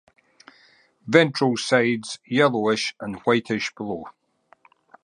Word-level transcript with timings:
Ventral 1.05 1.57
sides 1.57 2.17
yellowish 2.25 2.95
and 2.99 3.19
whitish 3.19 3.71
below. 3.75 4.07